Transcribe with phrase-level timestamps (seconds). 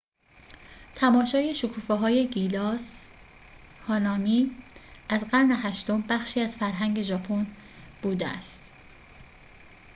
[0.95, 3.07] تماشای شکوفه‌های گیلاس
[3.87, 4.51] هانامی
[5.09, 7.47] از قرن هشتم بخشی از فرهنگ ژاپن
[8.01, 8.71] بوده است